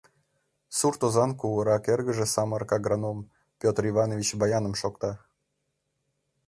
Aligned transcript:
Сурт 0.77 1.01
озан 1.07 1.31
кугурак 1.39 1.83
эргыже 1.93 2.25
самырык 2.33 2.71
агроном, 2.77 3.19
Петр 3.61 3.83
Иванович 3.91 4.27
баяным 4.41 4.73
шокта. 4.81 5.11